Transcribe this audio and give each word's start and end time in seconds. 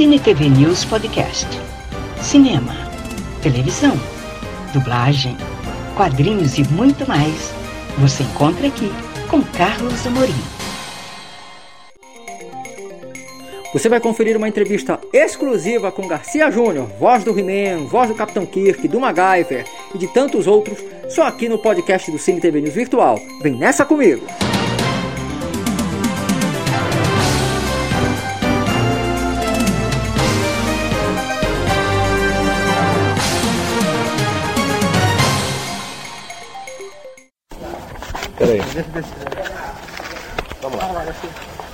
Cine 0.00 0.18
TV 0.18 0.48
News 0.48 0.82
Podcast. 0.86 1.46
Cinema, 2.22 2.74
televisão, 3.42 3.92
dublagem, 4.72 5.36
quadrinhos 5.94 6.56
e 6.56 6.64
muito 6.72 7.06
mais. 7.06 7.52
Você 7.98 8.22
encontra 8.22 8.68
aqui 8.68 8.90
com 9.28 9.42
Carlos 9.42 10.06
Amorim. 10.06 10.32
Você 13.74 13.90
vai 13.90 14.00
conferir 14.00 14.38
uma 14.38 14.48
entrevista 14.48 14.98
exclusiva 15.12 15.92
com 15.92 16.08
Garcia 16.08 16.50
Júnior, 16.50 16.86
voz 16.98 17.22
do 17.22 17.38
He-Man, 17.38 17.84
voz 17.84 18.08
do 18.08 18.14
Capitão 18.14 18.46
Kirk, 18.46 18.88
do 18.88 18.98
MacGyver 18.98 19.66
e 19.94 19.98
de 19.98 20.06
tantos 20.14 20.46
outros, 20.46 20.78
só 21.10 21.26
aqui 21.26 21.46
no 21.46 21.58
podcast 21.58 22.10
do 22.10 22.18
Cine 22.18 22.40
TV 22.40 22.62
News 22.62 22.74
Virtual. 22.74 23.20
Vem 23.42 23.54
nessa 23.54 23.84
comigo! 23.84 24.24
Peraí. 38.40 38.58
Vamos 40.62 40.78
lá. 40.78 41.04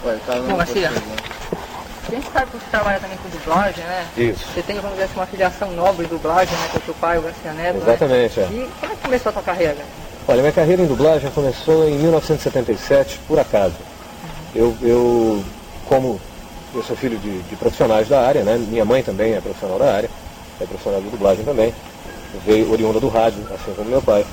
Ué, 0.05 0.19
tá 0.27 0.34
Bom, 0.34 0.57
Garcia, 0.57 0.91
a 0.91 2.11
gente 2.11 2.33
sabe 2.33 2.51
que 2.51 2.57
você 2.59 2.66
trabalha 2.73 2.98
também 2.98 3.16
com 3.19 3.29
dublagem, 3.29 3.84
né? 3.84 4.07
Isso. 4.16 4.45
Você 4.52 4.62
tem, 4.62 4.74
vamos 4.77 4.93
dizer 4.93 5.05
assim, 5.05 5.15
uma 5.15 5.27
filiação 5.27 5.71
nobre 5.71 6.07
em 6.07 6.09
dublagem, 6.09 6.52
né? 6.59 6.69
Com 6.73 6.79
o 6.79 6.83
seu 6.83 6.95
pai, 6.95 7.19
o 7.19 7.23
Garcia 7.23 7.52
Neto, 7.52 7.77
Exatamente, 7.77 8.41
é. 8.41 8.43
né? 8.43 8.48
E 8.51 8.80
como 8.80 8.93
é 8.93 8.97
que 8.97 9.02
começou 9.02 9.30
a 9.30 9.33
tua 9.33 9.43
carreira? 9.43 9.77
Olha, 10.27 10.41
minha 10.41 10.52
carreira 10.52 10.83
em 10.83 10.87
dublagem 10.87 11.30
começou 11.30 11.88
em 11.88 11.98
1977, 11.98 13.21
por 13.29 13.38
acaso. 13.38 13.77
Eu, 14.52 14.77
eu 14.83 15.45
como 15.88 16.21
eu 16.74 16.83
sou 16.83 16.96
filho 16.96 17.16
de, 17.19 17.43
de 17.43 17.55
profissionais 17.55 18.09
da 18.09 18.27
área, 18.27 18.43
né? 18.43 18.57
Minha 18.57 18.85
mãe 18.85 19.05
também 19.05 19.35
é 19.35 19.41
profissional 19.41 19.79
da 19.79 19.95
área, 19.95 20.10
é 20.60 20.66
profissional 20.66 21.01
de 21.01 21.10
dublagem 21.10 21.45
também. 21.45 21.73
Veio 22.45 22.73
oriunda 22.73 22.98
do 22.98 23.09
rádio, 23.09 23.46
assim 23.54 23.73
como 23.73 23.88
meu 23.88 24.02
pai. 24.02 24.26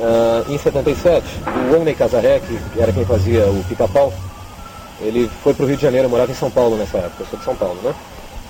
Ah, 0.00 0.44
em 0.48 0.58
77, 0.58 1.24
o 1.70 1.76
Omney 1.76 1.94
Casaré, 1.94 2.40
que 2.40 2.80
era 2.80 2.92
quem 2.92 3.04
fazia 3.04 3.46
o 3.46 3.64
pica-pau, 3.68 4.12
ele 5.00 5.30
foi 5.42 5.54
para 5.54 5.64
o 5.64 5.68
Rio 5.68 5.76
de 5.76 5.82
Janeiro, 5.82 6.06
eu 6.06 6.10
morava 6.10 6.32
em 6.32 6.34
São 6.34 6.50
Paulo 6.50 6.76
nessa 6.76 6.98
época, 6.98 7.22
eu 7.22 7.26
sou 7.26 7.38
de 7.38 7.44
São 7.44 7.54
Paulo, 7.54 7.78
né? 7.82 7.94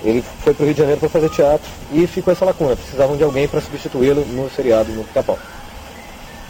Ele 0.03 0.25
foi 0.42 0.53
para 0.53 0.62
o 0.62 0.67
Rio 0.67 0.75
de 0.75 0.81
Janeiro 0.81 1.01
para 1.01 1.09
fazer 1.09 1.31
teatro 1.31 1.67
e 1.92 2.06
ficou 2.06 2.33
essa 2.33 2.45
lacuna, 2.45 2.77
precisavam 2.77 3.17
de 3.17 3.25
alguém 3.25 3.48
para 3.48 3.61
substituí-lo 3.61 4.25
no 4.27 4.51
seriado 4.51 4.91
no 4.92 5.05
pica-pau. 5.05 5.39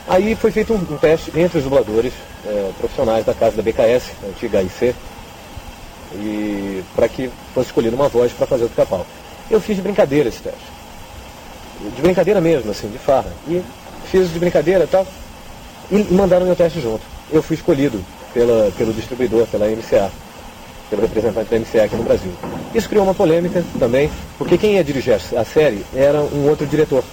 Aí 0.06 0.34
foi 0.34 0.50
feito 0.50 0.74
um, 0.74 0.76
um 0.76 0.98
teste 0.98 1.32
entre 1.38 1.58
os 1.58 1.64
dubladores 1.64 2.12
eh, 2.44 2.70
profissionais 2.78 3.24
da 3.24 3.32
casa 3.32 3.56
da 3.56 3.62
BKS, 3.62 4.10
antiga 4.28 4.58
AIC, 4.58 4.94
e 6.16 6.84
para 6.94 7.08
que 7.08 7.30
fosse 7.54 7.68
escolhida 7.68 7.96
uma 7.96 8.08
voz 8.08 8.32
para 8.32 8.46
fazer 8.46 8.64
o 8.64 8.68
pica-pau. 8.68 9.06
Eu 9.50 9.60
fiz 9.60 9.76
de 9.76 9.82
brincadeira 9.82 10.28
esse 10.28 10.42
teste. 10.42 10.72
De 11.94 12.02
brincadeira 12.02 12.40
mesmo, 12.40 12.70
assim, 12.70 12.88
de 12.88 12.98
farra. 12.98 13.32
E 13.48 13.62
fiz 14.10 14.32
de 14.32 14.38
brincadeira 14.38 14.84
e 14.84 14.86
tal, 14.86 15.06
e 15.90 15.98
mandaram 16.12 16.46
meu 16.46 16.56
teste 16.56 16.80
junto. 16.80 17.02
Eu 17.30 17.42
fui 17.42 17.56
escolhido 17.56 18.00
pela, 18.32 18.70
pelo 18.76 18.92
distribuidor, 18.92 19.46
pela 19.46 19.66
MCA, 19.66 20.10
pelo 20.90 21.02
representante 21.02 21.50
da 21.50 21.58
MCA 21.58 21.84
aqui 21.84 21.96
no 21.96 22.04
Brasil. 22.04 22.32
Isso 22.74 22.88
criou 22.88 23.04
uma 23.04 23.14
polêmica 23.14 23.64
também, 23.78 24.10
porque 24.36 24.58
quem 24.58 24.74
ia 24.74 24.84
dirigir 24.84 25.14
a 25.14 25.44
série 25.44 25.84
era 25.94 26.20
um 26.20 26.48
outro 26.48 26.66
diretor. 26.66 27.04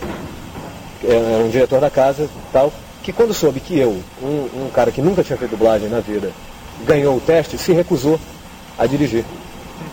Era 1.03 1.43
um 1.43 1.49
diretor 1.49 1.79
da 1.79 1.89
casa 1.89 2.29
tal, 2.51 2.71
que 3.01 3.11
quando 3.11 3.33
soube 3.33 3.59
que 3.59 3.77
eu, 3.77 3.97
um, 4.21 4.65
um 4.65 4.69
cara 4.73 4.91
que 4.91 5.01
nunca 5.01 5.23
tinha 5.23 5.37
feito 5.37 5.51
dublagem 5.51 5.89
na 5.89 5.99
vida, 5.99 6.31
ganhou 6.85 7.15
o 7.17 7.21
teste, 7.21 7.57
se 7.57 7.71
recusou 7.73 8.19
a 8.77 8.85
dirigir. 8.85 9.25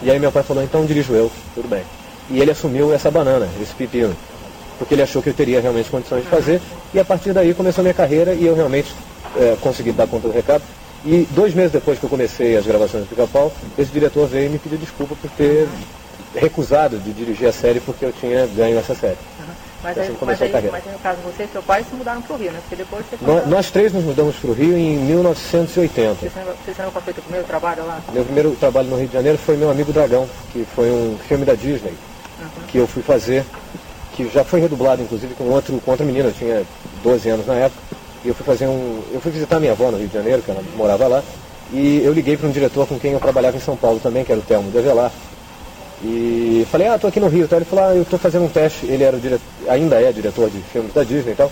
E 0.02 0.10
aí 0.10 0.18
meu 0.18 0.30
pai 0.30 0.42
falou, 0.42 0.62
então 0.62 0.84
dirijo 0.84 1.14
eu, 1.14 1.30
tudo 1.54 1.68
bem. 1.68 1.82
E 2.30 2.40
ele 2.40 2.50
assumiu 2.50 2.92
essa 2.92 3.10
banana, 3.10 3.48
esse 3.60 3.74
pepino, 3.74 4.14
porque 4.78 4.94
ele 4.94 5.02
achou 5.02 5.22
que 5.22 5.30
eu 5.30 5.34
teria 5.34 5.60
realmente 5.60 5.90
condições 5.90 6.22
de 6.22 6.28
fazer, 6.28 6.60
e 6.94 7.00
a 7.00 7.04
partir 7.04 7.32
daí 7.32 7.52
começou 7.54 7.82
a 7.82 7.84
minha 7.84 7.94
carreira 7.94 8.32
e 8.32 8.46
eu 8.46 8.54
realmente 8.54 8.94
eh, 9.36 9.56
consegui 9.60 9.92
dar 9.92 10.06
conta 10.06 10.28
do 10.28 10.34
recado. 10.34 10.62
E 11.04 11.26
dois 11.30 11.54
meses 11.54 11.72
depois 11.72 11.98
que 11.98 12.04
eu 12.04 12.10
comecei 12.10 12.56
as 12.56 12.66
gravações 12.66 13.04
do 13.04 13.08
Pica-Pau, 13.08 13.52
esse 13.76 13.90
diretor 13.90 14.26
veio 14.26 14.46
e 14.46 14.48
me 14.50 14.58
pediu 14.58 14.78
desculpa 14.78 15.14
por 15.20 15.30
ter 15.30 15.68
recusado 16.34 16.98
de 16.98 17.12
dirigir 17.12 17.48
a 17.48 17.52
série 17.52 17.80
porque 17.80 18.04
eu 18.04 18.12
tinha 18.12 18.46
ganho 18.46 18.78
essa 18.78 18.94
série. 18.94 19.16
Mas 19.82 19.96
Assim 19.96 20.10
aí, 20.10 20.16
mas, 20.22 20.42
aí, 20.42 20.52
mas 20.52 20.86
aí, 20.86 20.92
no 20.92 20.98
caso, 20.98 21.18
você 21.22 21.44
e 21.44 21.48
seu 21.48 21.62
pai 21.62 21.84
se 21.88 21.94
mudaram 21.94 22.20
pro 22.20 22.36
Rio, 22.36 22.50
né? 22.50 22.58
Porque 22.62 22.74
depois 22.74 23.04
você 23.06 23.24
Nós, 23.24 23.46
nós 23.46 23.70
três 23.70 23.92
nos 23.92 24.02
mudamos 24.02 24.34
para 24.34 24.50
o 24.50 24.52
Rio 24.52 24.76
em 24.76 24.96
1980. 24.98 26.14
Você 26.14 26.28
se 26.28 26.78
lembra 26.78 26.90
qual 26.90 27.04
foi 27.04 27.12
o 27.12 27.22
primeiro 27.22 27.46
trabalho 27.46 27.86
lá? 27.86 28.00
Meu 28.12 28.24
primeiro 28.24 28.50
trabalho 28.58 28.88
no 28.88 28.96
Rio 28.96 29.06
de 29.06 29.12
Janeiro 29.12 29.38
foi 29.38 29.56
Meu 29.56 29.70
Amigo 29.70 29.92
Dragão, 29.92 30.28
que 30.52 30.66
foi 30.74 30.90
um 30.90 31.16
filme 31.28 31.44
da 31.44 31.54
Disney 31.54 31.94
que 32.68 32.78
eu 32.78 32.86
fui 32.86 33.02
fazer, 33.02 33.44
que 34.18 34.28
já 34.34 34.42
foi 34.42 34.60
redublado 34.60 35.00
inclusive 35.00 35.32
com 35.34 35.44
outro, 35.44 35.80
com 35.84 35.92
outra 35.92 36.04
menina, 36.04 36.28
eu 36.28 36.32
tinha 36.32 36.64
12 37.04 37.28
anos 37.28 37.46
na 37.46 37.54
época, 37.54 37.80
e 38.24 38.28
eu 38.28 38.34
fui 38.34 38.44
fazer 38.44 38.66
um. 38.66 39.00
Eu 39.12 39.20
fui 39.20 39.30
visitar 39.30 39.60
minha 39.60 39.70
avó 39.72 39.92
no 39.92 39.96
Rio 39.98 40.08
de 40.08 40.14
Janeiro, 40.14 40.42
que 40.42 40.50
ela 40.50 40.60
morava 40.76 41.06
lá, 41.06 41.22
e 41.72 42.02
eu 42.04 42.12
liguei 42.12 42.36
para 42.36 42.48
um 42.48 42.50
diretor 42.50 42.84
com 42.88 42.98
quem 42.98 43.12
eu 43.12 43.20
trabalhava 43.20 43.56
em 43.56 43.60
São 43.60 43.76
Paulo 43.76 44.00
também, 44.02 44.24
que 44.24 44.32
era 44.32 44.40
o 44.40 44.44
Telmo 44.44 44.72
de 44.72 44.78
Avelar. 44.78 45.12
E 46.02 46.66
falei, 46.70 46.88
ah, 46.88 46.98
tô 46.98 47.06
aqui 47.06 47.20
no 47.20 47.28
Rio, 47.28 47.44
então 47.44 47.58
ele 47.58 47.64
falou, 47.64 47.84
ah, 47.84 47.94
eu 47.94 48.04
tô 48.04 48.18
fazendo 48.18 48.44
um 48.44 48.48
teste, 48.48 48.86
ele 48.86 49.02
era 49.04 49.16
ainda 49.68 50.00
é 50.00 50.12
diretor 50.12 50.50
de 50.50 50.58
filmes 50.72 50.92
da 50.92 51.02
Disney 51.04 51.32
e 51.32 51.36
tal. 51.36 51.50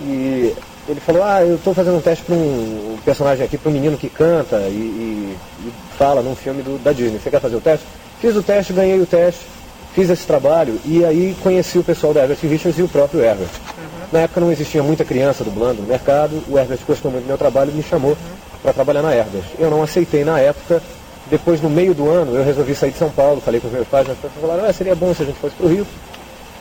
E 0.00 0.54
ele 0.88 1.00
falou, 1.00 1.22
ah, 1.22 1.42
eu 1.42 1.58
tô 1.58 1.72
fazendo 1.74 1.96
um 1.96 2.00
teste 2.00 2.24
para 2.24 2.34
um, 2.34 2.94
um 2.94 2.98
personagem 3.04 3.44
aqui, 3.44 3.56
para 3.58 3.68
um 3.68 3.72
menino 3.72 3.96
que 3.96 4.08
canta 4.08 4.56
e, 4.68 4.72
e- 4.72 5.36
e 5.66 5.72
fala 5.96 6.22
num 6.22 6.34
filme 6.34 6.62
do- 6.62 6.78
da 6.82 6.92
Disney. 6.92 7.18
Você 7.18 7.30
quer 7.30 7.40
fazer 7.40 7.56
o 7.56 7.60
teste? 7.60 7.86
Fiz 8.20 8.34
o 8.36 8.42
teste, 8.42 8.72
ganhei 8.72 9.00
o 9.00 9.06
teste, 9.06 9.40
fiz 9.94 10.08
esse 10.10 10.26
trabalho 10.26 10.78
e 10.84 11.04
aí 11.04 11.36
conheci 11.42 11.78
o 11.78 11.84
pessoal 11.84 12.12
da 12.12 12.20
Herbert 12.22 12.38
Richards 12.42 12.78
e 12.78 12.82
o 12.82 12.88
próprio 12.88 13.22
Herbert. 13.22 13.48
Na 14.12 14.20
época 14.20 14.40
não 14.40 14.50
existia 14.50 14.82
muita 14.82 15.04
criança 15.04 15.44
dublando 15.44 15.82
no 15.82 15.88
mercado, 15.88 16.42
o 16.48 16.58
Herbert 16.58 16.78
gostou 16.86 17.10
muito 17.10 17.24
do 17.24 17.28
meu 17.28 17.38
trabalho 17.38 17.70
e 17.70 17.74
me 17.74 17.82
chamou 17.82 18.16
para 18.62 18.72
trabalhar 18.72 19.02
na 19.02 19.14
Herbert. 19.14 19.44
Eu 19.58 19.70
não 19.70 19.82
aceitei 19.82 20.24
na 20.24 20.38
época, 20.38 20.82
depois 21.30 21.60
no 21.60 21.70
meio 21.70 21.94
do 21.94 22.08
ano 22.08 22.34
eu 22.34 22.44
resolvi 22.44 22.74
sair 22.74 22.90
de 22.90 22.98
São 22.98 23.10
Paulo, 23.10 23.40
falei 23.40 23.60
com 23.60 23.68
os 23.68 23.72
meus 23.72 23.86
pais, 23.86 24.06
meus 24.06 24.18
pais 24.18 24.32
falaram, 24.40 24.64
ah, 24.64 24.72
seria 24.72 24.94
bom 24.94 25.14
se 25.14 25.22
a 25.22 25.26
gente 25.26 25.38
fosse 25.38 25.54
para 25.54 25.66
o 25.66 25.68
Rio. 25.68 25.86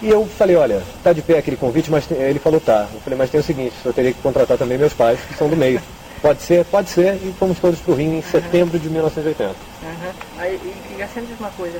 E 0.01 0.09
eu 0.09 0.25
falei, 0.25 0.55
olha, 0.55 0.81
tá 1.03 1.11
de 1.11 1.21
pé 1.21 1.39
aquele 1.39 1.57
convite, 1.57 1.91
mas 1.91 2.09
ele 2.09 2.39
falou, 2.39 2.59
tá. 2.59 2.87
Eu 2.93 3.01
falei, 3.01 3.17
mas 3.17 3.29
tem 3.29 3.39
o 3.39 3.43
seguinte, 3.43 3.73
eu 3.83 3.91
teria 3.91 4.13
que 4.13 4.21
contratar 4.21 4.57
também 4.57 4.77
meus 4.77 4.93
pais, 4.93 5.19
que 5.27 5.33
são 5.35 5.49
do 5.49 5.57
meio. 5.57 5.81
Pode 6.21 6.41
ser? 6.41 6.65
Pode 6.65 6.89
ser, 6.89 7.15
e 7.15 7.33
fomos 7.37 7.59
todos 7.59 7.79
para 7.79 7.93
o 7.93 7.95
Rio 7.95 8.13
em 8.13 8.21
setembro 8.21 8.77
de 8.77 8.89
1980. 8.89 9.49
Uhum. 9.49 10.11
Aí, 10.37 10.59
e, 10.63 11.01
e 11.01 11.21
diz 11.25 11.39
uma 11.39 11.49
coisa. 11.51 11.79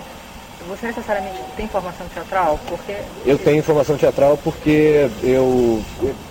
Você 0.68 0.88
necessariamente 0.88 1.38
tem 1.56 1.68
formação 1.68 2.06
teatral? 2.14 2.60
Porque... 2.68 2.96
Eu 3.26 3.38
tenho 3.40 3.64
formação 3.64 3.98
teatral 3.98 4.38
porque 4.38 5.10
eu, 5.24 5.84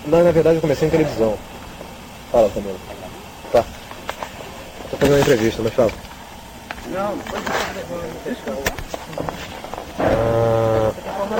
na, 0.05 0.23
na 0.23 0.31
verdade 0.31 0.55
eu 0.55 0.61
comecei 0.61 0.87
em 0.87 0.91
televisão. 0.91 1.37
Fala, 2.31 2.49
Camila. 2.49 2.77
Tá. 3.51 3.63
Tô 4.91 4.97
fazendo 4.97 5.15
uma 5.15 5.21
entrevista, 5.21 5.61
mas 5.63 5.73
fala. 5.73 5.91
Não, 6.87 7.15
você 7.15 7.35
Ah, 9.99 10.91
tem 10.95 11.13
formação 11.13 11.39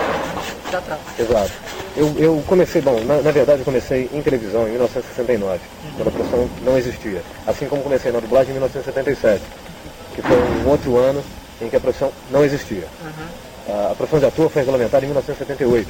teatral. 0.70 1.00
exato. 1.18 1.52
Eu, 1.96 2.16
eu 2.18 2.44
comecei, 2.48 2.82
bom, 2.82 3.00
na, 3.04 3.22
na 3.22 3.32
verdade 3.32 3.60
eu 3.60 3.66
comecei 3.66 4.10
em 4.14 4.22
televisão 4.22 4.68
em 4.68 4.72
1969, 4.72 5.60
quando 5.96 6.08
a 6.08 6.12
profissão 6.12 6.50
não 6.64 6.78
existia. 6.78 7.22
Assim 7.48 7.68
como 7.68 7.82
comecei 7.84 8.12
na 8.12 8.20
dublagem 8.20 8.50
em 8.50 8.54
1977, 8.54 9.42
que 10.16 10.22
foi 10.22 10.38
um 10.38 10.70
outro 10.70 10.98
ano 10.98 11.24
em 11.62 11.70
que 11.70 11.75
a 11.75 11.80
profissão 11.80 12.12
não 12.31 12.44
existia. 12.44 12.84
A, 13.68 13.92
a 13.92 13.96
profissão 13.96 14.20
de 14.20 14.25
ator 14.25 14.50
foi 14.50 14.62
regulamentada 14.62 15.06
em 15.06 15.09
1978. 15.09 15.88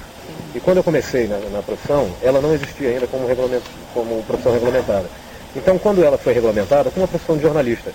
E 0.55 0.59
quando 0.59 0.77
eu 0.77 0.83
comecei 0.83 1.27
na, 1.27 1.37
na 1.37 1.61
profissão, 1.61 2.09
ela 2.21 2.41
não 2.41 2.53
existia 2.53 2.89
ainda 2.89 3.07
como, 3.07 3.27
regulamento, 3.27 3.65
como 3.93 4.23
profissão 4.23 4.53
regulamentada. 4.53 5.05
Então, 5.55 5.77
quando 5.77 6.03
ela 6.03 6.17
foi 6.17 6.33
regulamentada, 6.33 6.89
como 6.89 7.03
uma 7.03 7.07
profissão 7.07 7.35
de 7.35 7.43
jornalista, 7.43 7.91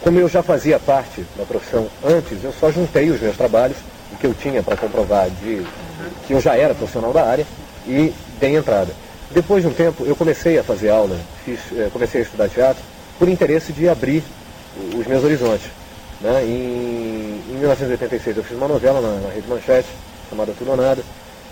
como 0.00 0.18
eu 0.18 0.28
já 0.28 0.42
fazia 0.42 0.78
parte 0.78 1.24
da 1.36 1.44
profissão 1.44 1.88
antes, 2.04 2.42
eu 2.42 2.52
só 2.52 2.70
juntei 2.70 3.10
os 3.10 3.20
meus 3.20 3.36
trabalhos, 3.36 3.76
o 4.12 4.16
que 4.16 4.26
eu 4.26 4.34
tinha 4.34 4.62
para 4.62 4.76
comprovar 4.76 5.28
de 5.28 5.66
que 6.26 6.32
eu 6.32 6.40
já 6.40 6.56
era 6.56 6.74
profissional 6.74 7.12
da 7.12 7.24
área 7.24 7.46
e 7.86 8.12
dei 8.38 8.56
entrada. 8.56 8.92
Depois 9.30 9.62
de 9.62 9.68
um 9.68 9.74
tempo, 9.74 10.04
eu 10.06 10.16
comecei 10.16 10.58
a 10.58 10.64
fazer 10.64 10.88
aula, 10.88 11.18
fiz, 11.44 11.60
eh, 11.76 11.90
comecei 11.92 12.22
a 12.22 12.24
estudar 12.24 12.48
teatro 12.48 12.82
por 13.18 13.28
interesse 13.28 13.72
de 13.72 13.88
abrir 13.88 14.22
os 14.96 15.06
meus 15.06 15.24
horizontes. 15.24 15.70
Né? 16.20 16.44
Em, 16.44 17.42
em 17.50 17.58
1986 17.58 18.36
eu 18.36 18.42
fiz 18.44 18.56
uma 18.56 18.68
novela 18.68 19.00
na, 19.00 19.20
na 19.28 19.32
Rede 19.34 19.48
Manchete, 19.48 19.88
chamada 20.28 20.52
Tudo 20.56 20.70
ou 20.72 20.76
Nada. 20.76 21.02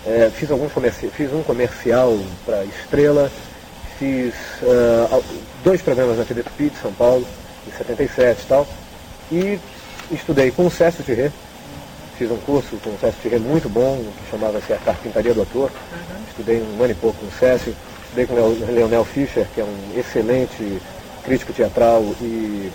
Eh, 0.05 0.29
fiz, 0.33 0.49
alguns 0.51 0.71
comerci 0.71 1.07
fiz 1.09 1.31
um 1.33 1.43
comercial 1.43 2.17
para 2.45 2.63
Estrela, 2.65 3.29
fiz 3.97 4.33
al- 5.11 5.23
dois 5.63 5.81
programas 5.81 6.17
na 6.17 6.23
TV 6.23 6.43
Tupi 6.43 6.69
de 6.69 6.77
São 6.77 6.93
Paulo, 6.93 7.27
em 7.67 7.71
77 7.77 8.41
e 8.41 8.45
tal. 8.47 8.67
E 9.31 9.59
estudei 10.11 10.51
com 10.51 10.65
o 10.67 10.71
César 10.71 11.03
Thierry, 11.03 11.31
fiz 12.17 12.31
um 12.31 12.37
curso 12.37 12.77
com 12.83 12.91
o 12.91 12.97
César 12.99 13.15
Thierry 13.21 13.39
muito 13.39 13.67
bom, 13.67 13.97
que 14.23 14.31
chamava-se 14.31 14.71
A 14.71 14.77
Carpintaria 14.77 15.33
do 15.33 15.41
Ator. 15.41 15.71
Estudei 16.29 16.61
um 16.61 16.81
ano 16.83 16.91
e 16.91 16.95
pouco 16.95 17.19
com 17.19 17.25
o 17.25 17.31
César, 17.31 17.71
estudei 18.05 18.25
com 18.27 18.33
o 18.35 18.37
Leo- 18.37 18.71
Leonel 18.71 19.03
Fischer, 19.03 19.45
que 19.53 19.59
é 19.59 19.63
um 19.63 19.99
excelente 19.99 20.79
crítico 21.25 21.51
teatral 21.51 22.03
e 22.21 22.71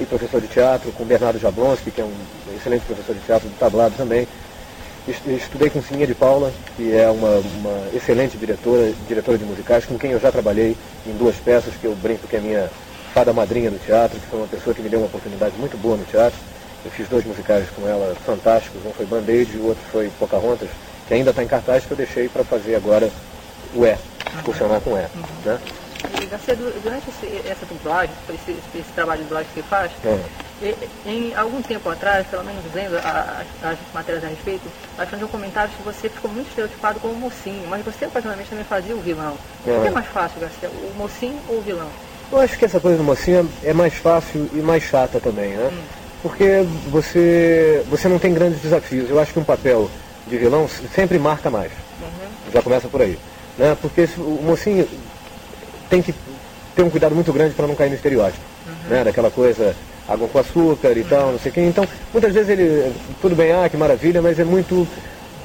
e 0.00 0.06
professor 0.06 0.40
de 0.40 0.48
teatro, 0.48 0.90
com 0.92 1.04
Bernardo 1.04 1.38
Jablonski, 1.38 1.90
que 1.90 2.00
é 2.00 2.04
um 2.04 2.12
excelente 2.56 2.84
professor 2.84 3.14
de 3.14 3.20
teatro 3.20 3.48
do 3.48 3.58
tablado 3.58 3.94
também. 3.96 4.26
Estudei 5.06 5.68
com 5.68 5.82
Sininha 5.82 6.06
de 6.06 6.14
Paula, 6.14 6.50
que 6.76 6.94
é 6.94 7.08
uma, 7.10 7.36
uma, 7.36 7.88
excelente 7.94 8.38
diretora, 8.38 8.92
diretora 9.06 9.36
de 9.36 9.44
musicais, 9.44 9.84
com 9.84 9.98
quem 9.98 10.12
eu 10.12 10.20
já 10.20 10.32
trabalhei 10.32 10.76
em 11.06 11.12
duas 11.16 11.36
peças, 11.36 11.74
que 11.78 11.84
eu 11.84 11.94
brinco 11.94 12.26
que 12.26 12.36
é 12.36 12.40
minha 12.40 12.70
fada 13.12 13.32
madrinha 13.32 13.70
do 13.70 13.78
teatro, 13.78 14.18
que 14.18 14.26
foi 14.26 14.38
uma 14.38 14.48
pessoa 14.48 14.74
que 14.74 14.80
me 14.80 14.88
deu 14.88 15.00
uma 15.00 15.06
oportunidade 15.06 15.54
muito 15.58 15.76
boa 15.76 15.96
no 15.96 16.04
teatro. 16.04 16.38
Eu 16.84 16.90
fiz 16.90 17.06
dois 17.06 17.24
musicais 17.24 17.66
com 17.76 17.86
ela 17.86 18.16
fantásticos, 18.24 18.84
um 18.84 18.92
foi 18.92 19.04
Band-Aid 19.04 19.54
e 19.54 19.58
o 19.58 19.66
outro 19.66 19.82
foi 19.92 20.10
Pocahontas, 20.18 20.68
que 21.06 21.14
ainda 21.14 21.30
está 21.30 21.42
em 21.42 21.46
cartaz, 21.46 21.84
que 21.84 21.90
eu 21.90 21.96
deixei 21.96 22.28
para 22.28 22.42
fazer 22.42 22.74
agora 22.74 23.10
o 23.74 23.84
E, 23.84 23.96
excursionar 24.36 24.80
com 24.80 24.96
E. 24.96 25.02
Uhum. 25.02 25.22
Né? 25.44 25.58
Garcia, 26.30 26.56
durante 26.56 27.08
esse, 27.08 27.48
essa 27.48 27.66
dublagem, 27.66 28.14
esse, 28.28 28.52
esse, 28.74 28.92
trabalho 28.94 29.18
de 29.18 29.24
dublagem 29.24 29.48
que 29.52 29.60
você 29.60 29.66
faz, 29.68 29.92
é. 30.04 30.18
Em 31.04 31.34
algum 31.34 31.60
tempo 31.60 31.90
atrás, 31.90 32.26
pelo 32.28 32.44
menos 32.44 32.62
vendo 32.72 32.96
as, 32.96 33.46
as 33.62 33.78
matérias 33.92 34.24
a 34.24 34.28
respeito, 34.28 34.62
achando 34.96 35.24
um 35.26 35.28
comentário 35.28 35.70
que 35.76 35.82
você 35.82 36.08
ficou 36.08 36.30
muito 36.30 36.48
estereotipado 36.48 37.00
como 37.00 37.14
mocinho, 37.14 37.66
mas 37.68 37.84
você 37.84 38.06
ocasionalmente 38.06 38.48
também 38.48 38.64
fazia 38.64 38.94
o 38.94 39.00
vilão. 39.00 39.36
É. 39.66 39.76
O 39.76 39.82
que 39.82 39.88
é 39.88 39.90
mais 39.90 40.06
fácil, 40.06 40.40
Garcia, 40.40 40.70
o 40.70 40.94
mocinho 40.96 41.38
ou 41.48 41.58
o 41.58 41.62
vilão? 41.62 41.88
Eu 42.32 42.40
acho 42.40 42.58
que 42.58 42.64
essa 42.64 42.80
coisa 42.80 42.96
do 42.96 43.04
mocinho 43.04 43.50
é 43.62 43.72
mais 43.72 43.94
fácil 43.94 44.48
e 44.52 44.56
mais 44.56 44.82
chata 44.82 45.20
também, 45.20 45.50
né? 45.50 45.70
Hum. 45.72 45.82
Porque 46.22 46.64
você, 46.88 47.84
você 47.90 48.08
não 48.08 48.18
tem 48.18 48.32
grandes 48.32 48.60
desafios. 48.60 49.10
Eu 49.10 49.20
acho 49.20 49.32
que 49.32 49.38
um 49.38 49.44
papel 49.44 49.90
de 50.26 50.38
vilão 50.38 50.66
sempre 50.94 51.18
marca 51.18 51.50
mais. 51.50 51.70
Uhum. 52.00 52.52
Já 52.52 52.62
começa 52.62 52.88
por 52.88 53.02
aí. 53.02 53.18
Né? 53.58 53.76
Porque 53.80 54.08
o 54.16 54.40
mocinho 54.42 54.88
tem 55.94 56.02
que 56.02 56.14
ter 56.74 56.82
um 56.82 56.90
cuidado 56.90 57.14
muito 57.14 57.32
grande 57.32 57.54
para 57.54 57.66
não 57.66 57.74
cair 57.76 57.90
no 57.90 57.94
estereótipo. 57.94 58.42
Uhum. 58.66 58.90
Né? 58.90 59.04
Daquela 59.04 59.30
coisa 59.30 59.76
água 60.08 60.28
com 60.28 60.38
açúcar 60.38 60.92
e 60.96 61.04
tal, 61.04 61.32
não 61.32 61.38
sei 61.38 61.50
o 61.50 61.54
quê. 61.54 61.60
Então, 61.60 61.86
muitas 62.12 62.34
vezes 62.34 62.50
ele, 62.50 62.92
tudo 63.20 63.34
bem, 63.36 63.52
ah, 63.52 63.68
que 63.68 63.76
maravilha, 63.76 64.20
mas 64.20 64.38
é 64.38 64.44
muito 64.44 64.86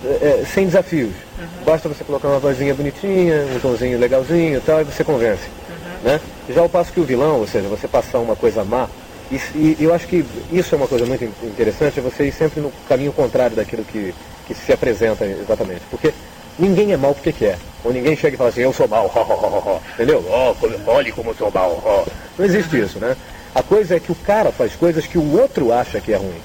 é, 0.04 0.44
sem 0.54 0.66
desafios. 0.66 1.14
Uhum. 1.38 1.64
Basta 1.66 1.88
você 1.88 2.04
colocar 2.04 2.28
uma 2.28 2.40
vozinha 2.40 2.74
bonitinha, 2.74 3.46
um 3.56 3.60
tomzinho 3.60 4.00
legalzinho 4.00 4.58
e 4.58 4.62
tal, 4.62 4.82
e 4.82 4.86
você 4.86 5.04
convence. 5.04 5.44
Uhum. 5.70 6.12
Né? 6.12 6.22
Já 6.50 6.64
o 6.64 6.70
passo 6.70 6.92
que 6.92 7.00
o 7.00 7.04
vilão, 7.04 7.40
ou 7.40 7.48
seja, 7.48 7.68
você 7.68 7.88
passar 7.88 8.20
uma 8.20 8.36
coisa 8.36 8.64
má, 8.64 8.88
e, 9.32 9.36
e, 9.56 9.78
eu 9.80 9.94
acho 9.94 10.08
que 10.08 10.26
isso 10.52 10.74
é 10.74 10.78
uma 10.78 10.88
coisa 10.88 11.06
muito 11.06 11.24
interessante, 11.44 12.00
é 12.00 12.02
você 12.02 12.28
ir 12.28 12.32
sempre 12.32 12.60
no 12.60 12.72
caminho 12.88 13.14
contrário 13.14 13.56
daquilo 13.56 13.84
que, 13.84 14.16
que 14.48 14.56
se 14.56 14.74
apresenta 14.74 15.24
exatamente. 15.24 15.82
Porque 15.92 16.12
ninguém 16.60 16.92
é 16.92 16.98
mal 16.98 17.16
porque 17.16 17.32
quer. 17.32 17.58
Ou 17.84 17.94
ninguém 17.94 18.16
chega 18.16 18.36
e 18.36 18.38
fala 18.38 18.50
assim, 18.50 18.62
eu 18.62 18.74
sou 18.74 18.88
mal, 18.88 19.10
entendeu? 19.96 20.24
Oh, 20.28 20.92
olhe 20.92 21.12
como 21.12 21.32
eu 21.32 21.36
sou 21.36 21.50
mal. 21.50 22.06
Não 22.38 22.46
existe 22.46 22.78
isso, 22.80 23.00
né? 23.00 23.16
A 23.56 23.64
coisa 23.64 23.96
é 23.96 24.00
que 24.00 24.12
o 24.12 24.16
cara 24.16 24.52
faz 24.52 24.76
coisas 24.76 25.08
que 25.08 25.18
o 25.18 25.40
outro 25.40 25.72
acha 25.72 26.00
que 26.00 26.14
é 26.14 26.18
ruim. 26.18 26.42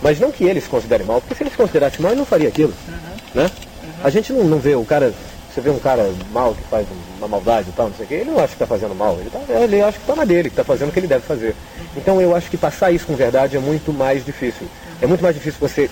Mas 0.00 0.20
não 0.20 0.30
que 0.30 0.44
ele 0.44 0.60
se 0.60 0.68
considere 0.68 1.02
mal, 1.02 1.20
porque 1.20 1.34
se 1.34 1.42
ele 1.42 1.50
se 1.50 1.56
considerasse 1.56 2.00
mal, 2.00 2.12
ele 2.12 2.20
não 2.20 2.26
faria 2.26 2.48
aquilo. 2.48 2.72
Uhum. 2.86 2.94
Né? 3.34 3.50
Uhum. 3.82 3.90
A 4.04 4.10
gente 4.10 4.32
não, 4.32 4.44
não 4.44 4.58
vê 4.58 4.76
o 4.76 4.84
cara, 4.84 5.12
você 5.52 5.60
vê 5.60 5.70
um 5.70 5.78
cara 5.78 6.08
mal 6.30 6.54
que 6.54 6.62
faz 6.62 6.86
uma 7.18 7.26
maldade 7.26 7.70
e 7.70 7.72
tal, 7.72 7.88
não 7.88 7.96
sei 7.96 8.04
o 8.06 8.08
quê, 8.08 8.14
ele 8.14 8.30
não 8.30 8.38
acha 8.38 8.48
que 8.48 8.54
está 8.54 8.66
fazendo 8.66 8.94
mal, 8.94 9.18
ele, 9.18 9.28
tá, 9.28 9.40
ele 9.52 9.82
acha 9.82 9.98
que 9.98 10.04
está 10.04 10.14
na 10.14 10.24
dele, 10.24 10.48
que 10.48 10.54
está 10.54 10.64
fazendo 10.64 10.90
o 10.90 10.92
que 10.92 11.00
ele 11.00 11.08
deve 11.08 11.24
fazer. 11.24 11.54
Então 11.96 12.20
eu 12.20 12.34
acho 12.34 12.48
que 12.48 12.56
passar 12.56 12.92
isso 12.92 13.06
com 13.06 13.16
verdade 13.16 13.56
é 13.56 13.60
muito 13.60 13.92
mais 13.92 14.24
difícil. 14.24 14.68
É 15.02 15.06
muito 15.06 15.22
mais 15.22 15.34
difícil 15.34 15.58
você 15.60 15.90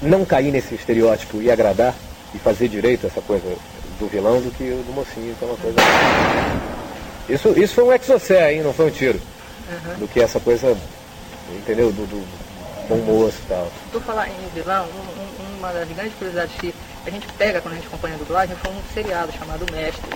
não 0.00 0.24
cair 0.24 0.52
nesse 0.52 0.74
estereótipo 0.74 1.40
e 1.40 1.50
agradar 1.50 1.94
e 2.34 2.38
fazer 2.38 2.68
direito 2.68 3.06
essa 3.06 3.20
coisa 3.20 3.56
do 3.98 4.06
vilão 4.08 4.40
do 4.40 4.50
que 4.50 4.64
do 4.64 4.92
mocinho, 4.92 5.34
que 5.34 5.44
é 5.44 5.48
uma 5.48 5.56
coisa. 5.56 5.76
Isso, 7.28 7.48
isso 7.58 7.74
foi 7.74 7.84
um 7.84 7.92
exocé, 7.92 8.52
hein? 8.52 8.62
Não 8.62 8.72
foi 8.72 8.86
um 8.86 8.90
tiro 8.90 9.20
uhum. 9.68 9.98
do 10.00 10.08
que 10.08 10.20
essa 10.20 10.40
coisa, 10.40 10.76
entendeu? 11.50 11.92
Do, 11.92 12.06
do 12.06 12.26
bom 12.88 12.96
moço 12.96 13.38
e 13.44 13.48
tal. 13.48 13.68
Tu 13.92 14.00
falar 14.00 14.28
em 14.28 14.48
vilão, 14.54 14.86
um, 14.86 15.22
um, 15.22 15.58
uma 15.58 15.72
das 15.72 15.88
grandes 15.88 16.14
curiosidades 16.14 16.54
que 16.56 16.74
a 17.06 17.10
gente 17.10 17.26
pega 17.38 17.60
quando 17.60 17.74
a 17.74 17.76
gente 17.76 17.86
acompanha 17.86 18.14
a 18.14 18.18
dublagem 18.18 18.56
foi 18.56 18.72
um 18.72 18.82
seriado 18.92 19.32
chamado 19.32 19.66
Mestre. 19.72 20.10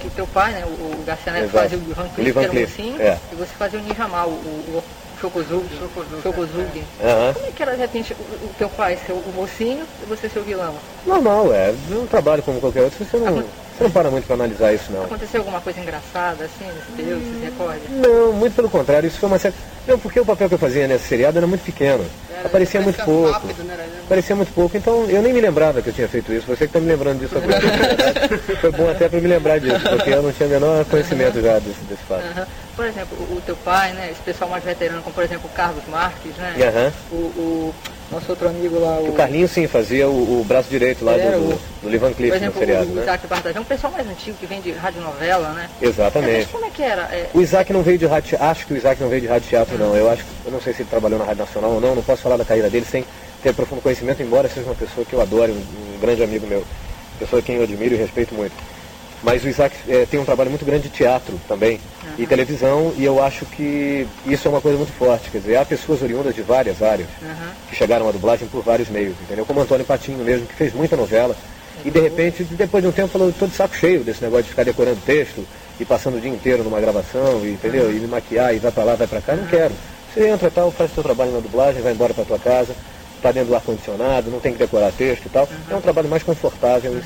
Que 0.00 0.10
teu 0.10 0.26
pai, 0.28 0.52
né, 0.52 0.64
o, 0.64 0.68
o 0.68 1.04
Garcia 1.04 1.32
Neto, 1.32 1.50
fazia 1.50 1.76
o 1.76 1.94
Van 1.94 2.08
Cleef, 2.10 2.32
que 2.32 2.38
era 2.38 2.52
um 2.52 2.60
mocinho, 2.60 3.02
é. 3.02 3.18
e 3.32 3.34
você 3.34 3.52
fazia 3.58 3.80
o 3.80 3.82
Ninja 3.82 4.06
Mal, 4.06 4.28
o, 4.28 4.32
o 4.32 4.84
Chocozugi. 5.20 5.78
Chocozugi. 6.22 6.84
Uhum. 7.00 7.34
Como 7.34 7.46
é 7.46 7.50
que 7.50 7.62
era, 7.62 7.72
de 7.72 7.80
repente, 7.80 8.14
o, 8.14 8.46
o 8.46 8.50
teu 8.56 8.68
pai 8.68 8.98
ser 9.04 9.12
o 9.12 9.32
mocinho 9.34 9.84
e 10.02 10.06
você 10.06 10.28
ser 10.28 10.38
o 10.38 10.42
vilão? 10.42 10.74
Normal, 11.06 11.52
é. 11.52 11.74
Um 11.90 12.06
trabalho 12.06 12.42
como 12.42 12.60
qualquer 12.60 12.82
outro, 12.82 13.04
você 13.04 13.16
não... 13.16 13.44
Você 13.78 13.84
não 13.84 13.90
para 13.92 14.10
muito 14.10 14.26
para 14.26 14.34
analisar 14.34 14.74
isso, 14.74 14.90
não. 14.90 15.04
Aconteceu 15.04 15.40
alguma 15.40 15.60
coisa 15.60 15.78
engraçada, 15.78 16.46
assim, 16.46 16.64
nesse 16.66 16.90
período, 16.96 17.22
você 17.22 17.38
se 17.38 17.44
recorda? 17.44 17.80
Não, 17.88 18.32
muito 18.32 18.56
pelo 18.56 18.68
contrário. 18.68 19.06
Isso 19.06 19.20
foi 19.20 19.28
uma 19.28 19.38
certa... 19.38 19.56
Não, 19.86 19.96
porque 19.96 20.18
o 20.18 20.24
papel 20.24 20.48
que 20.48 20.54
eu 20.56 20.58
fazia 20.58 20.88
nesse 20.88 21.06
seriado 21.06 21.38
era 21.38 21.46
muito 21.46 21.64
pequeno. 21.64 22.04
Era, 22.28 22.46
Aparecia 22.48 22.80
muito 22.80 23.02
pouco. 23.04 23.30
Rápido, 23.30 23.62
né? 23.62 23.88
Aparecia 24.04 24.34
muito 24.34 24.52
pouco. 24.52 24.76
Então, 24.76 25.04
eu 25.08 25.22
nem 25.22 25.32
me 25.32 25.40
lembrava 25.40 25.80
que 25.80 25.90
eu 25.90 25.92
tinha 25.92 26.08
feito 26.08 26.32
isso. 26.32 26.46
Você 26.48 26.58
que 26.58 26.64
está 26.64 26.80
me 26.80 26.88
lembrando 26.88 27.20
disso 27.20 27.38
agora. 27.38 27.60
foi 28.60 28.72
bom 28.72 28.90
até 28.90 29.08
para 29.08 29.20
me 29.20 29.28
lembrar 29.28 29.60
disso, 29.60 29.80
porque 29.88 30.10
eu 30.10 30.22
não 30.22 30.32
tinha 30.32 30.48
o 30.48 30.50
menor 30.50 30.84
conhecimento 30.84 31.40
já 31.40 31.60
desse, 31.60 31.80
desse 31.82 32.02
fato. 32.02 32.24
Uhum. 32.24 32.46
Por 32.74 32.84
exemplo, 32.84 33.16
o, 33.16 33.36
o, 33.36 33.40
teu 33.40 33.56
pai, 33.56 33.92
né, 33.92 34.10
esse 34.10 34.20
pessoal 34.22 34.50
mais 34.50 34.64
veterano, 34.64 35.02
como 35.02 35.14
por 35.14 35.22
exemplo 35.22 35.48
o 35.48 35.54
Carlos 35.54 35.84
Marques, 35.88 36.34
né? 36.36 36.92
Uhum. 37.12 37.16
o, 37.16 37.22
o 37.40 37.74
nosso 38.10 38.30
outro 38.30 38.48
amigo 38.48 38.78
lá. 38.78 38.98
O, 38.98 39.10
o 39.10 39.12
Carlinhos, 39.12 39.50
sim, 39.50 39.66
fazia 39.66 40.08
o, 40.08 40.40
o 40.40 40.44
braço 40.44 40.68
direito 40.68 41.04
lá 41.04 41.12
do, 41.12 41.18
do, 41.18 41.60
do 41.82 41.88
Livan 41.88 42.12
Cliff 42.12 42.36
exemplo, 42.36 42.54
no 42.54 42.58
seriado. 42.58 42.90
O, 42.90 42.94
né? 42.94 43.02
Isaac 43.02 43.26
Bartajão, 43.26 43.62
um 43.62 43.64
pessoal 43.64 43.92
mais 43.92 44.08
antigo 44.08 44.36
que 44.38 44.46
vem 44.46 44.60
de 44.60 44.72
radionovela, 44.72 45.50
né? 45.50 45.68
Exatamente. 45.80 46.38
Mas 46.38 46.50
como 46.50 46.64
é 46.64 46.70
que 46.70 46.82
era? 46.82 47.02
É... 47.02 47.28
O 47.34 47.40
Isaac 47.40 47.72
não 47.72 47.82
veio 47.82 47.98
de 47.98 48.06
rádio 48.06 48.38
acho 48.40 48.66
que 48.66 48.74
o 48.74 48.76
Isaac 48.76 49.00
não 49.00 49.08
veio 49.08 49.22
de 49.22 49.26
rádio 49.26 49.48
teatro, 49.48 49.78
não. 49.78 49.94
Eu 49.94 50.10
acho 50.10 50.24
eu 50.44 50.52
não 50.52 50.60
sei 50.60 50.72
se 50.72 50.82
ele 50.82 50.88
trabalhou 50.88 51.18
na 51.18 51.24
Rádio 51.24 51.44
Nacional 51.44 51.72
ou 51.72 51.80
não, 51.80 51.94
não 51.94 52.02
posso 52.02 52.22
falar 52.22 52.36
da 52.36 52.44
carreira 52.44 52.70
dele 52.70 52.86
sem 52.86 53.04
ter 53.42 53.54
profundo 53.54 53.82
conhecimento, 53.82 54.22
embora 54.22 54.48
seja 54.48 54.66
uma 54.66 54.74
pessoa 54.74 55.04
que 55.04 55.12
eu 55.12 55.20
adoro, 55.20 55.52
um, 55.52 55.94
um 55.94 56.00
grande 56.00 56.22
amigo 56.22 56.46
meu, 56.46 56.64
pessoa 57.18 57.42
que 57.42 57.52
eu 57.52 57.62
admiro 57.62 57.94
e 57.94 57.98
respeito 57.98 58.34
muito. 58.34 58.54
Mas 59.22 59.42
o 59.42 59.48
Isaac 59.48 59.74
é, 59.88 60.06
tem 60.06 60.20
um 60.20 60.24
trabalho 60.24 60.50
muito 60.50 60.64
grande 60.64 60.84
de 60.84 60.90
teatro 60.90 61.38
também 61.48 61.80
uhum. 62.04 62.10
e 62.18 62.26
televisão, 62.26 62.92
e 62.96 63.04
eu 63.04 63.22
acho 63.22 63.44
que 63.46 64.06
isso 64.24 64.46
é 64.46 64.50
uma 64.50 64.60
coisa 64.60 64.78
muito 64.78 64.92
forte. 64.92 65.30
Quer 65.30 65.38
dizer, 65.38 65.56
há 65.56 65.64
pessoas 65.64 66.02
oriundas 66.02 66.34
de 66.34 66.42
várias 66.42 66.82
áreas 66.82 67.08
uhum. 67.20 67.50
que 67.68 67.76
chegaram 67.76 68.08
à 68.08 68.12
dublagem 68.12 68.46
por 68.48 68.62
vários 68.62 68.88
meios, 68.88 69.14
entendeu? 69.22 69.44
Como 69.44 69.60
Antônio 69.60 69.84
Patinho 69.84 70.18
mesmo, 70.18 70.46
que 70.46 70.54
fez 70.54 70.72
muita 70.72 70.96
novela. 70.96 71.36
E 71.84 71.90
de 71.90 72.00
repente, 72.00 72.44
depois 72.44 72.82
de 72.82 72.88
um 72.88 72.92
tempo, 72.92 73.08
falou, 73.08 73.28
estou 73.28 73.48
de 73.48 73.54
saco 73.54 73.74
cheio 73.74 74.04
desse 74.04 74.22
negócio 74.22 74.44
de 74.44 74.50
ficar 74.50 74.64
decorando 74.64 75.00
texto 75.04 75.44
e 75.80 75.84
passando 75.84 76.16
o 76.16 76.20
dia 76.20 76.30
inteiro 76.30 76.62
numa 76.62 76.80
gravação, 76.80 77.40
e, 77.44 77.52
entendeu? 77.52 77.86
Uhum. 77.86 77.96
E 77.96 78.00
me 78.00 78.06
maquiar 78.06 78.54
e 78.54 78.58
vai 78.58 78.70
para 78.70 78.84
lá, 78.84 78.94
vai 78.94 79.06
para 79.06 79.20
cá, 79.20 79.34
não 79.34 79.46
quero. 79.46 79.74
Você 80.12 80.28
entra 80.28 80.48
e 80.48 80.50
tal, 80.50 80.70
faz 80.70 80.92
seu 80.92 81.02
trabalho 81.02 81.32
na 81.32 81.40
dublagem, 81.40 81.82
vai 81.82 81.92
embora 81.92 82.14
para 82.14 82.24
tua 82.24 82.38
casa, 82.38 82.74
está 83.16 83.32
dentro 83.32 83.48
do 83.48 83.54
ar-condicionado, 83.56 84.30
não 84.30 84.40
tem 84.40 84.52
que 84.52 84.58
decorar 84.58 84.92
texto 84.92 85.26
e 85.26 85.28
tal. 85.28 85.48
É 85.68 85.74
um 85.74 85.80
trabalho 85.80 86.08
mais 86.08 86.22
confortável 86.22 87.00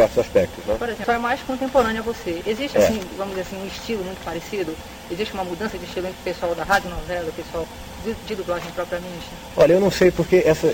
certos 0.00 0.18
aspectos. 0.18 0.64
Né? 0.64 0.76
Por 0.78 0.88
exemplo, 0.88 1.12
é 1.12 1.18
mais 1.18 1.40
contemporânea 1.42 2.00
a 2.00 2.04
você. 2.04 2.42
Existe, 2.46 2.78
é. 2.78 2.82
assim, 2.82 3.00
vamos 3.16 3.34
dizer 3.34 3.42
assim, 3.42 3.62
um 3.62 3.66
estilo 3.66 4.04
muito 4.04 4.24
parecido? 4.24 4.74
Existe 5.10 5.34
uma 5.34 5.44
mudança 5.44 5.76
de 5.76 5.84
estilo 5.84 6.06
entre 6.06 6.20
o 6.20 6.24
pessoal 6.24 6.54
da 6.54 6.64
rádio 6.64 6.90
novela, 6.90 7.28
o 7.28 7.32
pessoal 7.32 7.66
de, 8.04 8.14
de, 8.26 8.34
dublagem 8.34 8.70
propriamente? 8.72 9.26
Olha, 9.56 9.74
eu 9.74 9.80
não 9.80 9.90
sei 9.90 10.10
porque 10.10 10.42
essa, 10.44 10.72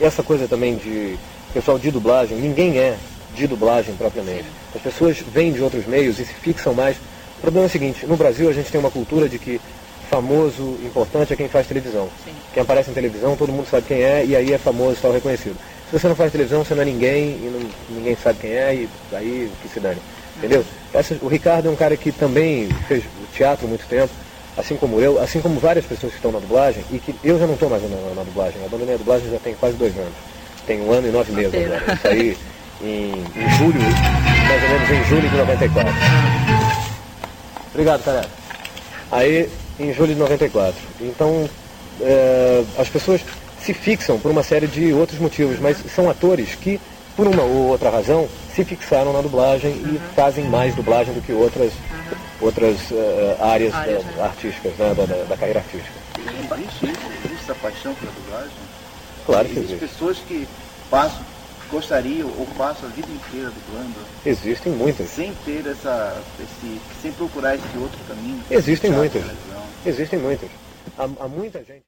essa 0.00 0.22
coisa 0.22 0.46
também 0.48 0.76
de 0.76 1.16
pessoal 1.52 1.78
de 1.78 1.90
dublagem, 1.90 2.36
ninguém 2.38 2.78
é 2.78 2.96
de 3.34 3.46
dublagem 3.46 3.94
propriamente. 3.94 4.44
Sim. 4.44 4.76
As 4.76 4.82
pessoas 4.82 5.18
vêm 5.18 5.52
de 5.52 5.62
outros 5.62 5.86
meios 5.86 6.18
e 6.18 6.24
se 6.24 6.34
fixam 6.34 6.74
mais. 6.74 6.96
O 7.38 7.40
problema 7.40 7.66
é 7.66 7.68
o 7.68 7.70
seguinte, 7.70 8.06
no 8.06 8.16
Brasil 8.16 8.48
a 8.48 8.52
gente 8.52 8.70
tem 8.70 8.80
uma 8.80 8.90
cultura 8.90 9.28
de 9.28 9.38
que 9.38 9.60
famoso, 10.10 10.78
importante 10.82 11.32
é 11.32 11.36
quem 11.36 11.48
faz 11.48 11.66
televisão. 11.66 12.08
Sim. 12.24 12.32
Quem 12.52 12.62
aparece 12.62 12.90
em 12.90 12.94
televisão, 12.94 13.36
todo 13.36 13.52
mundo 13.52 13.68
sabe 13.68 13.86
quem 13.86 14.02
é 14.02 14.24
e 14.24 14.34
aí 14.34 14.52
é 14.52 14.58
famoso, 14.58 14.98
tal, 15.00 15.12
reconhecido. 15.12 15.56
Se 15.90 15.98
você 15.98 16.08
não 16.08 16.14
faz 16.14 16.30
televisão, 16.30 16.62
você 16.62 16.74
não 16.74 16.82
é 16.82 16.84
ninguém 16.84 17.30
e 17.30 17.50
não, 17.50 17.96
ninguém 17.96 18.16
sabe 18.22 18.40
quem 18.40 18.50
é 18.50 18.74
e 18.74 18.88
aí 19.12 19.50
que 19.62 19.68
se 19.68 19.80
dane. 19.80 20.00
Entendeu? 20.36 20.64
Essa, 20.92 21.16
o 21.22 21.28
Ricardo 21.28 21.68
é 21.68 21.70
um 21.70 21.76
cara 21.76 21.96
que 21.96 22.12
também 22.12 22.68
fez 22.86 23.04
teatro 23.32 23.66
muito 23.66 23.86
tempo, 23.86 24.12
assim 24.56 24.76
como 24.76 25.00
eu, 25.00 25.20
assim 25.20 25.40
como 25.40 25.58
várias 25.58 25.86
pessoas 25.86 26.12
que 26.12 26.18
estão 26.18 26.30
na 26.30 26.40
dublagem, 26.40 26.84
e 26.92 26.98
que 26.98 27.14
eu 27.24 27.38
já 27.38 27.46
não 27.46 27.54
estou 27.54 27.70
mais 27.70 27.82
na, 27.82 27.88
na, 27.88 28.14
na, 28.16 28.22
dublagem. 28.22 28.60
Eu 28.60 28.66
abandonei 28.66 28.94
a 28.94 28.98
dublagem 28.98 29.30
já 29.30 29.38
tem 29.38 29.54
quase 29.54 29.76
dois 29.76 29.96
anos. 29.96 30.12
Tem 30.66 30.80
um 30.80 30.92
ano 30.92 31.08
e 31.08 31.10
nove 31.10 31.32
meses 31.32 31.54
agora. 31.54 31.82
Eu 31.88 31.96
saí 31.96 32.36
em, 32.82 33.10
em 33.10 33.50
julho, 33.56 33.80
mais 33.80 34.62
ou 34.62 34.68
menos 34.68 34.90
em 34.90 35.04
julho 35.08 35.28
de 35.28 35.36
94. 35.36 35.92
Obrigado, 37.70 38.04
cara. 38.04 38.26
Aí, 39.10 39.48
em 39.80 39.94
julho 39.94 40.12
de 40.12 40.20
94. 40.20 40.74
Então, 41.00 41.48
é, 42.02 42.62
as 42.78 42.88
pessoas 42.88 43.22
se 43.68 43.74
fixam 43.74 44.18
por 44.18 44.30
uma 44.30 44.42
série 44.42 44.66
de 44.66 44.94
outros 44.94 45.18
motivos, 45.18 45.58
mas 45.60 45.76
são 45.94 46.08
atores 46.08 46.54
que, 46.54 46.80
por 47.14 47.26
uma 47.26 47.42
ou 47.42 47.68
outra 47.68 47.90
razão, 47.90 48.26
se 48.54 48.64
fixaram 48.64 49.12
na 49.12 49.20
dublagem 49.20 49.72
uhum. 49.72 49.96
e 49.96 50.14
fazem 50.14 50.44
mais 50.44 50.74
dublagem 50.74 51.12
do 51.12 51.20
que 51.20 51.34
outras, 51.34 51.70
uhum. 51.74 52.16
outras 52.46 52.90
uh, 52.90 53.36
áreas, 53.38 53.74
áreas 53.74 54.02
da, 54.04 54.10
né? 54.12 54.22
artísticas, 54.22 54.72
né, 54.78 54.94
da, 54.94 55.04
da, 55.04 55.24
da, 55.24 55.36
carreira 55.36 55.60
artística. 55.60 55.92
Existe 56.16 56.86
isso? 56.86 57.00
Existe 57.26 57.42
essa 57.42 57.54
paixão 57.56 57.94
pela 57.96 58.10
dublagem? 58.12 58.56
Claro 59.26 59.44
que 59.44 59.58
existe. 59.58 59.74
Existem 59.74 59.88
pessoas 59.88 60.18
que 60.26 60.48
passam, 60.88 61.20
gostariam 61.70 62.28
ou 62.38 62.46
passam 62.56 62.88
a 62.88 62.92
vida 62.92 63.08
inteira 63.12 63.50
dublando? 63.50 63.96
Existem 64.24 64.72
muitas. 64.72 65.10
Sem 65.10 65.34
ter 65.44 65.66
essa, 65.66 66.22
esse, 66.40 66.80
sem 67.02 67.12
procurar 67.12 67.54
esse 67.54 67.76
outro 67.76 67.98
caminho? 68.08 68.42
Existem 68.50 68.90
muitas. 68.90 69.22
Existem 69.84 70.18
muitas. 70.18 70.48
há, 70.96 71.04
há 71.04 71.28
muita 71.28 71.58
gente. 71.58 71.87